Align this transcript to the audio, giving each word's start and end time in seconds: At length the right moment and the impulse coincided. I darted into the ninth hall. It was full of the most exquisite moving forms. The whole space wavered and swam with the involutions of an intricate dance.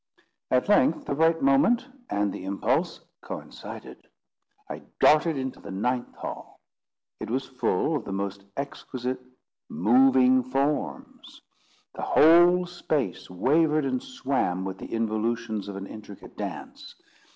At 0.49 0.67
length 0.67 1.05
the 1.05 1.13
right 1.13 1.39
moment 1.43 1.87
and 2.09 2.33
the 2.33 2.43
impulse 2.43 3.01
coincided. 3.21 4.07
I 4.67 4.81
darted 4.99 5.37
into 5.37 5.59
the 5.59 5.69
ninth 5.69 6.15
hall. 6.15 6.59
It 7.19 7.29
was 7.29 7.45
full 7.45 7.95
of 7.97 8.05
the 8.05 8.11
most 8.11 8.43
exquisite 8.57 9.21
moving 9.69 10.41
forms. 10.41 11.43
The 11.93 12.01
whole 12.01 12.65
space 12.65 13.29
wavered 13.29 13.85
and 13.85 14.01
swam 14.01 14.65
with 14.65 14.79
the 14.79 14.91
involutions 14.91 15.67
of 15.67 15.75
an 15.75 15.85
intricate 15.85 16.35
dance. 16.35 16.95